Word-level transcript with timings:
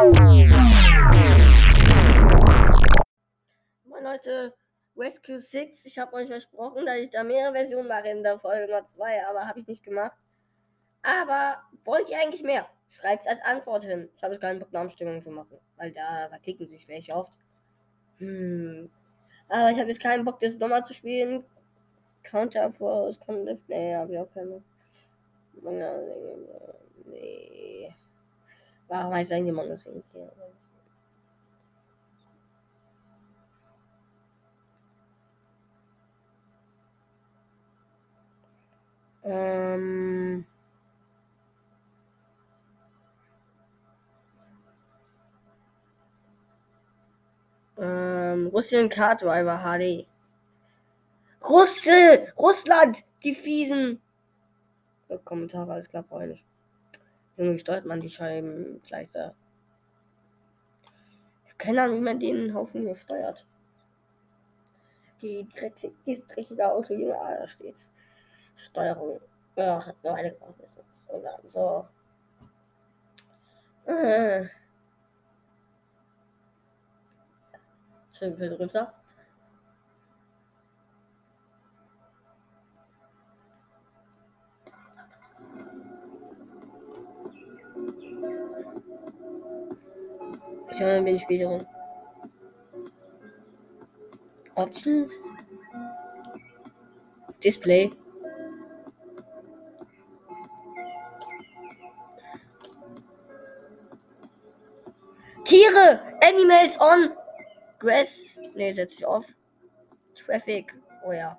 Moin 0.00 0.48
Leute, 4.02 4.54
Rescue 4.96 5.38
6. 5.38 5.84
Ich 5.84 5.98
habe 5.98 6.14
euch 6.14 6.28
versprochen, 6.28 6.86
dass 6.86 6.96
ich 6.96 7.10
da 7.10 7.22
mehrere 7.22 7.52
Versionen 7.52 7.86
mache 7.88 8.08
in 8.08 8.22
der 8.22 8.38
Folge 8.38 8.66
Nummer 8.66 8.86
2, 8.86 9.26
aber 9.26 9.46
habe 9.46 9.58
ich 9.58 9.66
nicht 9.66 9.84
gemacht. 9.84 10.16
Aber 11.02 11.60
wollt 11.84 12.08
ihr 12.08 12.18
eigentlich 12.18 12.42
mehr? 12.42 12.66
Schreibt 12.88 13.24
es 13.24 13.28
als 13.28 13.42
Antwort 13.42 13.84
hin. 13.84 14.08
Ich 14.16 14.22
habe 14.22 14.32
jetzt 14.32 14.40
keinen 14.40 14.60
Bock, 14.60 14.72
Namensstimmung 14.72 15.20
zu 15.20 15.32
machen, 15.32 15.58
weil 15.76 15.92
da 15.92 16.28
verticken 16.30 16.66
sich 16.66 16.88
welche 16.88 17.14
oft. 17.14 17.34
Hm. 18.16 18.90
Aber 19.50 19.70
ich 19.70 19.78
habe 19.78 19.88
jetzt 19.90 20.00
keinen 20.00 20.24
Bock, 20.24 20.40
das 20.40 20.56
nochmal 20.56 20.82
zu 20.86 20.94
spielen. 20.94 21.44
Counter 22.22 22.72
Force, 22.72 23.20
Counter. 23.20 23.58
Nee, 23.68 23.94
habe 23.94 24.12
ich 24.14 24.18
auch 24.18 24.32
keine. 24.32 24.62
Nee. 27.04 27.94
Warum 28.90 29.14
heißt 29.14 29.30
eigentlich 29.32 29.54
Manga 29.54 29.76
Sing 29.76 30.02
hier? 30.12 30.32
Ähm. 39.22 40.44
Ähm, 47.78 48.48
Russland 48.48 48.90
Car 48.92 49.16
Driver 49.16 49.58
HD. 49.58 50.08
Russe! 51.48 52.32
Russland! 52.36 53.04
Die 53.22 53.36
fiesen! 53.36 54.00
Kommentare, 55.24 55.72
alles 55.74 55.88
klar, 55.88 56.02
nicht. 56.26 56.49
Junge, 57.36 57.58
steuert 57.58 57.86
man 57.86 58.00
die 58.00 58.10
Scheiben 58.10 58.80
Scheibenkleister? 58.84 59.34
Keine 61.58 61.82
Ahnung, 61.82 61.96
wie 61.96 62.04
man 62.04 62.18
den 62.18 62.54
Haufen 62.54 62.82
hier 62.82 62.94
steuert. 62.94 63.46
Die 65.20 65.46
dreckig, 65.54 65.92
dieses 66.06 66.26
dreckige 66.26 66.70
Auto, 66.70 66.94
Junge, 66.94 67.18
ah, 67.18 67.36
da 67.36 67.46
steht's. 67.46 67.92
Steuerung. 68.56 69.20
Ja, 69.56 69.84
hat 69.84 69.96
nur 70.02 70.14
eine 70.14 70.34
So. 71.44 71.86
Äh. 73.86 74.48
Schön 78.12 78.36
viel 78.36 78.50
drunter. 78.50 78.99
Ich 90.72 90.80
habe 90.80 90.92
ein 90.92 91.04
wenig 91.04 91.22
später. 91.22 91.66
Options. 94.54 95.22
Display. 97.42 97.90
Tiere! 105.44 106.00
Animals 106.22 106.78
on! 106.80 107.10
Grass. 107.78 108.38
Ne, 108.54 108.72
setz 108.74 108.92
ich 108.92 109.04
auf. 109.04 109.26
Traffic. 110.14 110.74
Oh 111.04 111.12
ja. 111.12 111.38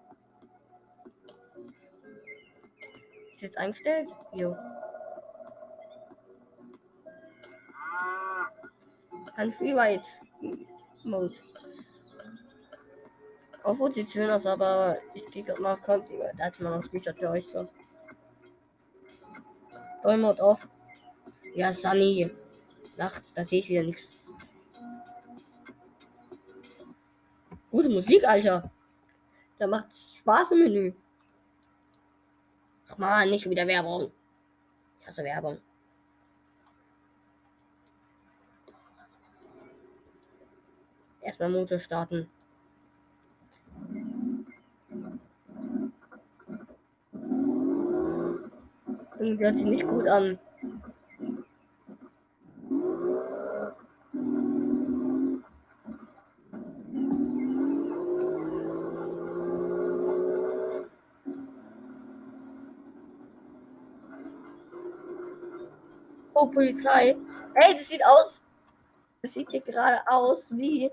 Ist 3.32 3.42
jetzt 3.42 3.58
eingestellt? 3.58 4.10
Jo. 4.34 4.56
Ein 9.42 9.52
Freeride 9.52 10.08
Mode. 11.04 11.34
Obwohl 13.64 13.92
sieht 13.92 14.12
schön 14.12 14.30
aus, 14.30 14.46
aber 14.46 15.00
ich 15.16 15.26
gehe 15.32 15.44
gerade 15.44 15.60
mal 15.60 15.74
auf 15.74 15.82
Conti, 15.82 16.14
da 16.38 16.46
hat 16.46 16.60
man 16.60 16.74
noch 16.74 16.86
Screenshot 16.86 17.18
für 17.18 17.28
euch 17.28 17.48
so. 17.48 17.68
Mode 20.04 20.44
auf. 20.44 20.60
Ja, 21.56 21.74
Sunny. 21.74 22.30
Nacht, 22.98 23.24
da 23.36 23.44
sehe 23.44 23.62
ich 23.62 23.70
wieder 23.70 23.82
nichts. 23.82 24.20
Gute 27.72 27.90
Musik, 27.90 28.24
Alter. 28.24 28.70
Da 29.58 29.66
macht 29.66 29.88
Spaß 30.20 30.52
im 30.52 30.60
Menü. 30.60 30.94
Ach 32.90 32.98
man, 33.00 33.32
nicht 33.32 33.50
wieder 33.50 33.66
Werbung. 33.66 34.12
Ich 35.00 35.08
hasse 35.08 35.24
Werbung. 35.24 35.60
Erstmal 41.22 41.50
Motor 41.50 41.80
starten. 41.80 42.28
Irgendwie 49.20 49.46
hört 49.46 49.56
sich 49.56 49.66
nicht 49.66 49.88
gut 49.88 50.08
an. 50.08 50.40
Oh, 66.34 66.48
Polizei. 66.48 67.16
Hey, 67.54 67.76
das 67.76 67.88
sieht 67.88 68.04
aus. 68.04 68.44
Das 69.22 69.34
sieht 69.34 69.52
hier 69.52 69.62
gerade 69.62 70.00
aus 70.08 70.52
wie 70.58 70.90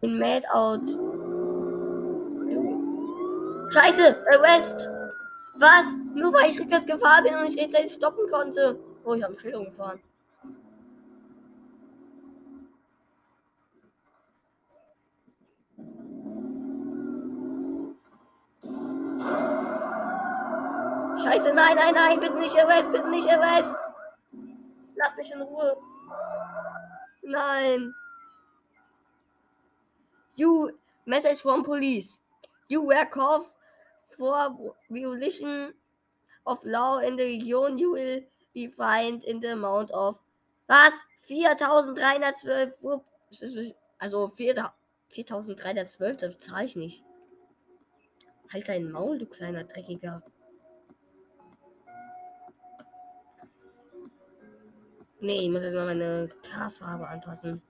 in 0.00 0.18
Made 0.18 0.44
Out. 0.52 0.88
Scheiße, 3.72 4.16
West. 4.42 4.88
Was? 5.56 5.94
Nur 6.14 6.32
weil 6.32 6.50
ich 6.50 6.60
rückwärts 6.60 6.86
gefahren 6.86 7.24
bin 7.24 7.34
und 7.34 7.46
ich 7.46 7.60
rechtzeitig 7.60 7.92
stoppen 7.92 8.28
konnte. 8.30 8.78
Oh, 9.04 9.14
ich 9.14 9.22
habe 9.22 9.32
einen 9.32 9.40
Schild 9.40 9.56
umgefahren. 9.56 10.00
Scheiße, 21.22 21.52
nein, 21.52 21.76
nein, 21.76 21.94
nein, 21.94 22.20
bitte 22.20 22.38
nicht 22.38 22.54
West, 22.54 22.92
bitte 22.92 23.08
nicht 23.10 23.26
West. 23.26 23.74
Lass 24.94 25.16
mich 25.16 25.30
in 25.32 25.42
Ruhe. 25.42 25.76
Nein. 27.22 27.94
You 30.38 30.78
message 31.04 31.40
from 31.40 31.64
police. 31.64 32.20
You 32.68 32.82
were 32.82 33.06
called 33.06 33.46
for 34.16 34.72
violation 34.90 35.74
of 36.46 36.64
law 36.64 36.98
in 36.98 37.16
the 37.16 37.24
region. 37.24 37.78
You 37.78 37.92
will 37.92 38.20
be 38.54 38.68
fined 38.68 39.24
in 39.24 39.40
the 39.40 39.52
amount 39.52 39.90
of 39.90 40.18
was? 40.68 40.94
4312 41.20 43.02
also 44.00 44.28
4312, 44.28 46.16
das 46.16 46.36
bezahle 46.36 46.64
ich 46.64 46.76
nicht. 46.76 47.04
Halt 48.52 48.68
dein 48.68 48.90
Maul, 48.90 49.18
du 49.18 49.26
kleiner 49.26 49.64
Dreckiger. 49.64 50.22
Nee, 55.20 55.40
ich 55.40 55.50
muss 55.50 55.62
jetzt 55.62 55.74
mal 55.74 55.86
meine 55.86 56.28
Haarfarbe 56.54 57.08
anpassen. 57.08 57.60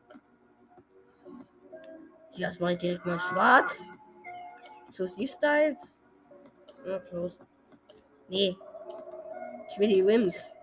Mache 2.61 2.73
ich 2.73 2.79
direkt 2.79 3.07
mal 3.07 3.19
schwarz. 3.19 3.89
So 4.91 5.07
siehst 5.07 5.43
du 5.43 5.47
jetzt. 5.47 5.99
Ja, 6.87 6.99
close. 7.01 7.39
Nee. 8.29 8.57
Ich 9.71 9.79
will 9.79 9.89
die 9.89 10.01
Rims. 10.01 10.55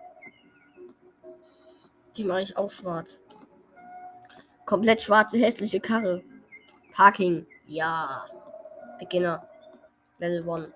Die 2.16 2.24
mache 2.24 2.42
ich 2.42 2.56
auch 2.56 2.70
schwarz. 2.70 3.22
Komplett 4.64 5.00
schwarze, 5.00 5.38
hässliche 5.38 5.80
Karre. 5.80 6.22
Parking. 6.92 7.46
Ja. 7.66 8.26
Beginner. 8.98 9.48
Level 10.18 10.48
1. 10.48 10.75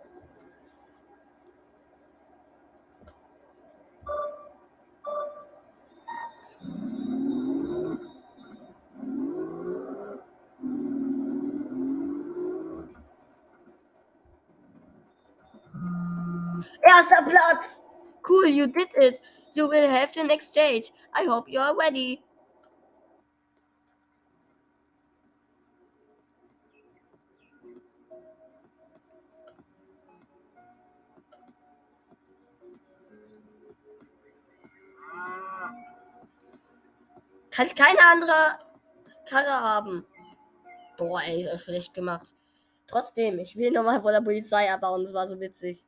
Erster 16.90 17.22
Platz! 17.22 17.84
Cool, 18.26 18.46
you 18.46 18.66
did 18.66 18.88
it. 18.96 19.20
You 19.54 19.69
will 19.69 19.88
have 19.88 20.12
the 20.12 20.25
next 20.25 20.48
stage. 20.48 20.90
I 21.14 21.25
hope 21.25 21.48
you 21.48 21.60
are 21.60 21.76
ready. 21.76 22.20
Kann 37.50 37.66
ich 37.66 37.75
keine 37.75 37.98
andere 38.10 38.58
Karre 39.28 39.60
haben. 39.60 40.06
Boah, 40.96 41.22
ey, 41.22 41.44
ist 41.44 41.64
schlecht 41.64 41.94
gemacht. 41.94 42.26
Trotzdem, 42.87 43.38
ich 43.38 43.56
will 43.56 43.70
nochmal 43.70 44.00
vor 44.00 44.10
der 44.12 44.22
Polizei 44.22 44.72
abbauen. 44.72 45.04
Das 45.04 45.14
war 45.14 45.28
so 45.28 45.38
witzig. 45.38 45.84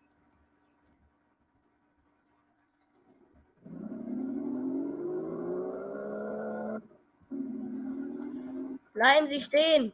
Bleiben 8.92 9.26
Sie 9.26 9.40
stehen! 9.40 9.92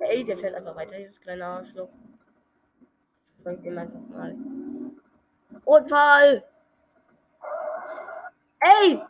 Ey, 0.00 0.24
der 0.24 0.36
fährt 0.36 0.54
einfach 0.54 0.74
weiter, 0.76 0.96
dieses 0.96 1.20
kleine 1.20 1.46
Arschloch. 1.46 1.90
Folgt 3.42 3.64
ihm 3.64 3.78
einfach 3.78 4.00
mal. 4.08 4.36
Unfall! 5.64 6.42
Ey! 8.60 9.00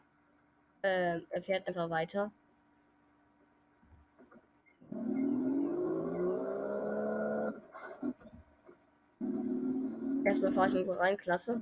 Äh, 0.82 1.20
er 1.30 1.42
fährt 1.42 1.66
einfach 1.66 1.88
weiter. 1.88 2.30
Erstmal 10.24 10.52
fahre 10.52 10.68
ich 10.68 10.74
irgendwo 10.74 10.92
rein, 10.92 11.16
klasse. 11.16 11.60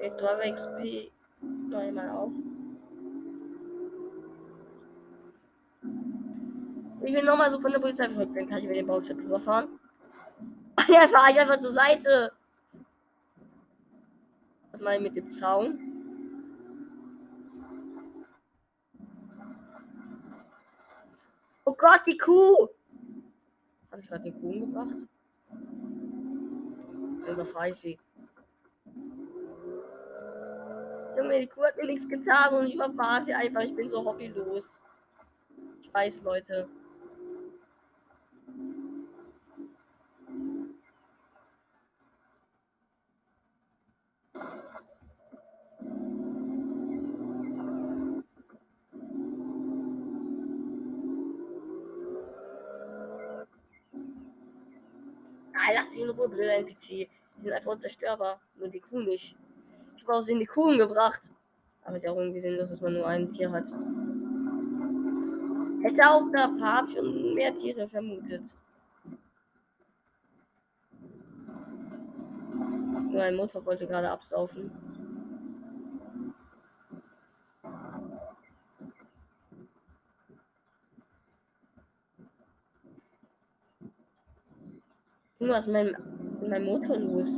Ich 0.00 0.12
Driver 0.12 0.52
XP 0.52 1.12
noch 1.70 1.78
einmal 1.78 2.10
auf. 2.10 2.32
Ich 7.04 7.12
will 7.12 7.22
nochmal 7.22 7.52
so 7.52 7.60
von 7.60 7.70
der 7.70 7.80
Polizei 7.80 8.06
verfolgt 8.06 8.34
werden, 8.34 8.48
kann 8.48 8.58
ich 8.58 8.64
über 8.64 8.72
den 8.72 8.86
Baustelle 8.86 9.20
drüber 9.20 9.38
fahren. 9.38 9.78
ja, 10.88 11.06
fahre 11.06 11.32
ich 11.32 11.38
einfach 11.38 11.58
zur 11.58 11.72
Seite. 11.72 12.32
Was 14.72 14.80
mal 14.80 14.98
mit 14.98 15.14
dem 15.14 15.30
Zaun? 15.30 15.78
Oh 21.66 21.74
Gott, 21.74 22.00
die 22.06 22.16
Kuh! 22.16 22.68
Habe 23.90 24.00
ich 24.00 24.08
gerade 24.08 24.24
die 24.24 24.32
Kuh 24.32 24.60
gebracht? 24.60 24.96
Oder 27.30 27.44
fahre 27.44 27.70
ich 27.70 27.76
sie? 27.76 27.98
Junge, 31.18 31.40
die 31.40 31.46
Kuh 31.48 31.64
hat 31.64 31.76
mir 31.76 31.86
nichts 31.86 32.08
getan 32.08 32.54
und 32.54 32.66
ich 32.66 32.76
verfahre 32.76 33.22
sie 33.22 33.34
einfach. 33.34 33.60
Ich 33.60 33.74
bin 33.74 33.88
so 33.90 34.02
hobbylos. 34.04 34.82
Ich 35.82 35.92
weiß, 35.92 36.22
Leute. 36.22 36.66
Ah, 55.54 55.70
lass 55.74 55.90
mich 55.90 56.00
in 56.00 56.10
Ruhe, 56.10 56.28
blöder 56.28 56.56
NPC. 56.56 57.08
Die 57.36 57.42
sind 57.42 57.52
einfach 57.52 57.72
unzerstörbar. 57.72 58.40
Nur 58.56 58.68
die 58.68 58.80
Kuh 58.80 59.00
nicht. 59.00 59.36
Ich 59.96 60.06
habe 60.06 60.30
in 60.30 60.40
die 60.40 60.46
Kuh 60.46 60.76
gebracht. 60.76 61.30
Aber 61.84 61.96
ich 61.96 62.08
auch 62.08 62.16
irgendwie 62.16 62.40
sinnlos, 62.40 62.68
dass 62.68 62.80
man 62.80 62.94
nur 62.94 63.06
ein 63.06 63.32
Tier 63.32 63.50
hat. 63.50 63.70
Hätte 65.82 66.10
auf 66.10 66.30
der 66.32 66.50
Farbe 66.58 66.90
schon 66.90 67.34
mehr 67.34 67.56
Tiere 67.56 67.88
vermutet. 67.88 68.42
Nur 73.10 73.22
ein 73.22 73.36
Motor 73.36 73.64
wollte 73.64 73.86
gerade 73.86 74.10
absaufen. 74.10 74.70
Was 85.46 85.66
ist 85.66 85.72
mein, 85.72 85.94
mein 86.48 86.64
Motor 86.64 86.96
los? 86.96 87.28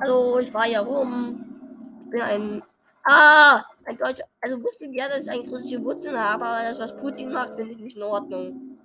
Hallo, 0.00 0.38
ich 0.38 0.50
fahre 0.50 0.68
hier 0.68 0.80
rum. 0.80 1.44
Ich 2.04 2.10
bin 2.10 2.20
ein. 2.22 2.62
Ah! 3.04 3.62
Ein 3.84 3.98
Deutscher. 3.98 4.24
Also 4.40 4.62
wusste 4.62 4.86
ich 4.86 4.94
ja, 4.94 5.08
dass 5.08 5.26
ich 5.26 5.30
eigentlich 5.30 5.52
russische 5.52 5.84
Wurzeln 5.84 6.18
habe, 6.18 6.44
aber 6.46 6.68
das, 6.68 6.78
was 6.80 6.96
Putin 6.96 7.30
macht, 7.30 7.56
finde 7.56 7.72
ich 7.72 7.78
nicht 7.78 7.96
in 7.96 8.02
Ordnung. 8.02 8.78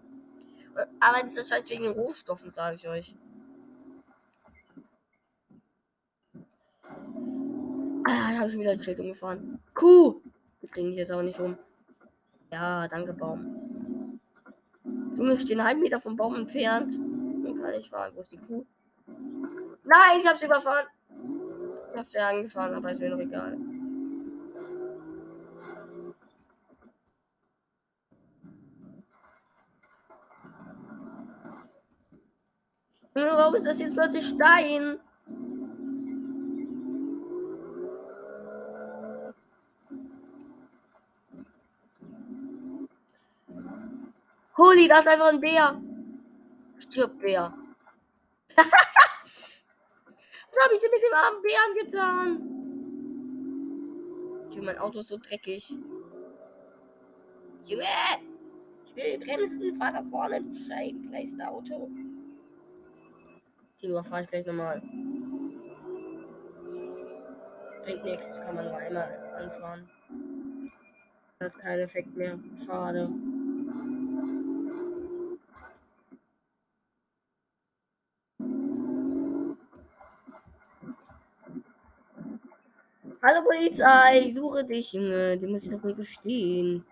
Aber 1.00 1.24
das 1.24 1.38
ist 1.38 1.50
wahrscheinlich 1.50 1.72
wegen 1.72 1.84
den 1.84 1.94
Rohstoffen, 1.94 2.52
sage 2.52 2.76
ich 2.76 2.88
euch. 2.90 3.16
Ah, 8.06 8.38
habe 8.40 8.50
ich 8.50 8.58
wieder 8.58 8.72
ein 8.72 8.84
Schild 8.84 9.00
umgefahren. 9.00 9.60
Kuh! 9.74 10.22
Die 10.62 10.68
bringen 10.68 10.92
ich 10.92 10.98
jetzt 10.98 11.12
aber 11.12 11.24
nicht 11.24 11.40
um. 11.40 11.58
Ja, 12.52 12.88
danke, 12.88 13.14
Baum. 13.14 14.20
Junge, 15.16 15.36
ich 15.36 15.52
einen 15.52 15.64
halben 15.64 15.82
Meter 15.82 16.02
vom 16.02 16.16
Baum 16.16 16.36
entfernt. 16.36 16.96
Dann 16.96 17.62
kann 17.62 17.74
ich 17.74 17.90
fahren. 17.90 18.12
Wo 18.16 18.22
ist 18.22 18.32
die 18.32 18.38
Kuh? 18.38 18.66
Nein, 19.84 20.20
ich 20.20 20.28
habe 20.28 20.38
sie 20.38 20.46
überfahren. 20.46 20.88
Ich 21.92 21.98
habe 21.98 22.10
sie 22.10 22.18
angefahren, 22.18 22.74
aber 22.74 22.92
ist 22.92 23.00
mir 23.00 23.10
noch 23.10 23.20
egal. 23.20 23.58
Warum 33.14 33.56
ist 33.56 33.68
das 33.68 33.80
jetzt 33.80 33.96
plötzlich 33.96 34.28
Stein? 34.28 35.00
Holy, 44.56 44.88
da 44.88 45.00
ist 45.00 45.08
einfach 45.08 45.30
ein 45.30 45.40
Bär. 45.40 45.82
Stirb, 46.78 47.20
Bär. 47.20 47.58
Was 48.56 48.66
habe 50.64 50.76
ich 50.76 50.80
denn 50.80 50.92
mit 50.92 51.02
dem 51.02 51.14
armen 51.14 51.42
Bären 51.42 51.74
getan? 51.82 52.54
Junge, 54.52 54.66
mein 54.66 54.78
Auto 54.78 55.00
ist 55.00 55.08
so 55.08 55.18
dreckig. 55.18 55.74
Junge! 57.66 57.86
Ich 58.86 58.96
will 58.96 59.18
bremsen, 59.18 59.76
fahr 59.76 59.92
da 59.92 60.04
vorne, 60.04 60.44
du 60.44 60.54
scheibenkleister 60.54 61.50
Auto. 61.50 61.90
Den 63.82 64.04
fahre 64.04 64.22
ich 64.22 64.28
gleich 64.28 64.46
nochmal. 64.46 64.82
Bringt 67.84 68.04
nichts, 68.06 68.28
kann 68.46 68.56
man 68.56 68.66
nur 68.66 68.78
einmal 68.78 69.34
anfahren. 69.36 69.90
Hat 71.40 71.58
keinen 71.58 71.80
Effekt 71.80 72.16
mehr. 72.16 72.38
Schade. 72.64 73.10
Hallo 83.26 83.42
Polizei, 83.46 84.20
ich 84.26 84.36
suche 84.36 84.66
dich, 84.66 84.92
Junge. 84.92 85.38
Die 85.38 85.48
muss 85.48 85.64
ich 85.64 85.72
doch 85.72 85.82
nicht 85.84 85.96
verstehen. 85.96 86.84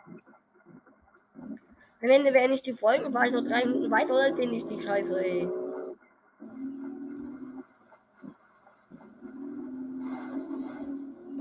Am 2.01 2.10
Ende 2.10 2.34
werde 2.34 2.54
ich 2.54 2.62
die 2.62 2.72
Folgen, 2.72 3.12
fahre 3.12 3.28
ich 3.28 3.34
noch 3.34 3.44
drei 3.44 3.66
Minuten 3.66 3.92
weiter 3.92 4.13
oder 4.13 4.34
finde 4.34 4.56
ich 4.56 4.66
die 4.66 4.82
Scheiße, 4.82 5.20
ey. 5.24 5.50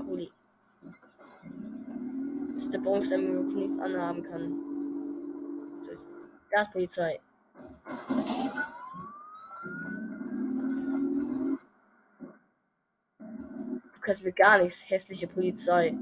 Cool. 0.05 0.27
Dass 2.55 2.69
der 2.69 2.79
Baumstamm 2.79 3.27
wirklich 3.27 3.55
nichts 3.55 3.79
anhaben 3.79 4.23
kann. 4.23 4.70
Das 6.51 6.67
ist 6.67 6.73
Polizei. 6.73 7.19
kannst 14.01 14.23
mir 14.23 14.33
gar 14.33 14.57
nichts, 14.57 14.89
hässliche 14.89 15.27
Polizei. 15.27 15.95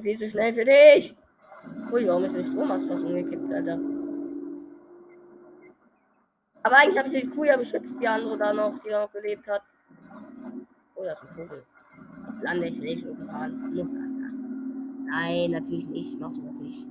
Viel 0.00 0.18
zu 0.18 0.28
schnell 0.28 0.52
für 0.52 0.64
dich. 0.64 1.16
Ui, 1.92 2.06
warum 2.06 2.24
ist 2.24 2.36
der 2.36 2.44
Stromast 2.44 2.88
fast 2.88 3.04
umgekippt, 3.04 3.52
Alter? 3.52 3.78
Aber 6.64 6.76
eigentlich 6.76 6.98
habe 6.98 7.08
ich 7.08 7.22
die 7.22 7.28
Kuh 7.28 7.44
ja 7.44 7.56
beschützt, 7.56 7.96
die 8.00 8.08
andere 8.08 8.36
da 8.36 8.52
noch, 8.52 8.78
die 8.82 8.90
noch 8.90 9.10
gelebt 9.12 9.46
hat. 9.48 9.62
Oh, 10.94 11.04
das 11.04 11.14
ist 11.14 11.28
ein 11.30 11.34
Vogel. 11.36 11.64
Lande 12.42 12.66
ich 12.68 12.78
nicht 12.78 13.06
gefahren. 13.06 14.11
Nein, 15.12 15.50
natürlich 15.50 15.86
nicht. 15.88 16.14
Ich 16.14 16.18
mach 16.18 16.32
sowas 16.32 16.58
nicht. 16.58 16.88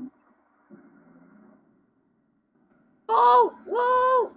Oh, 3.08 3.52
wow. 3.66 4.32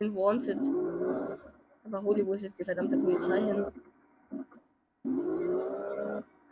Wanted. 0.00 0.58
Aber 1.84 2.02
Hollywood 2.02 2.42
ist 2.42 2.58
die 2.58 2.64
verdammte 2.64 2.98
Polizei 2.98 3.40
hin. 3.40 3.64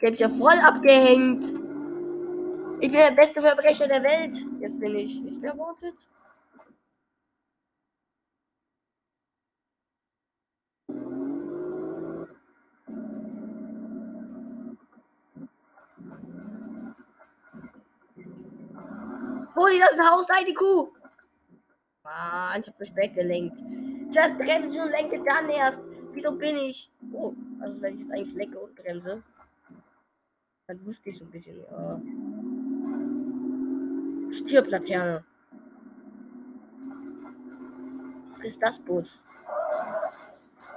Sie 0.02 0.09
hat 0.09 0.18
ja 0.18 0.28
voll 0.28 0.59
abgehängt. 0.64 1.50
Ich 2.80 2.90
bin 2.90 2.99
der 2.99 3.12
beste 3.12 3.40
Verbrecher 3.40 3.87
der 3.87 4.02
Welt. 4.02 4.44
Jetzt 4.59 4.80
bin 4.80 4.97
ich 4.97 5.23
nicht 5.23 5.40
mehr 5.40 5.56
wanted. 5.56 5.94
Holi, 19.54 19.78
das 19.78 19.92
ist 19.92 20.00
ein 20.00 20.11
Haus, 20.11 20.26
die 20.44 20.54
Kuh. 20.54 20.88
Mann, 22.02 22.61
ich 22.61 22.66
hab 22.66 22.80
mich 22.80 22.97
weggelenkt. 22.97 23.62
Zuerst 24.11 24.37
bremse 24.37 24.75
ich 24.75 24.82
und 24.82 24.90
lenke 24.90 25.23
dann 25.23 25.49
erst. 25.49 25.82
Wieso 26.12 26.32
bin 26.32 26.56
ich? 26.56 26.90
Oh, 27.12 27.35
also 27.61 27.80
wenn 27.80 27.94
ich 27.94 28.00
jetzt 28.00 28.12
eigentlich 28.12 28.35
lenke 28.35 28.59
und 28.59 28.75
bremse. 28.75 29.23
Dann 30.66 30.87
wusste 30.87 31.11
ich 31.11 31.19
so 31.19 31.25
ein 31.25 31.31
bisschen, 31.31 31.59
ja. 31.61 32.00
Stirb, 34.33 34.69
Laterne. 34.69 35.25
Ist 38.42 38.62
das 38.62 38.78
Bus? 38.81 39.25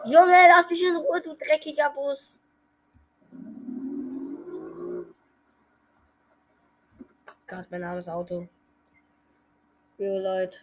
Junge, 0.06 0.36
lass 0.56 0.70
mich 0.70 0.84
in 0.84 0.96
Ruhe, 0.96 1.22
du 1.22 1.34
dreckiger 1.36 1.90
Bus. 1.92 2.42
Gott, 7.48 7.66
mein 7.70 7.84
armes 7.84 8.08
Auto. 8.08 8.48
Jo, 9.98 10.20
Leute. 10.20 10.60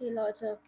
Okay, 0.00 0.10
Leute. 0.10 0.58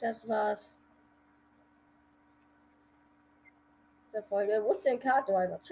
Das 0.00 0.26
war's. 0.26 0.74
Der 4.12 4.24
Folge. 4.24 4.60
Wo 4.64 4.72
ist 4.72 4.84
denn 4.84 4.98
Driver? 5.22 5.60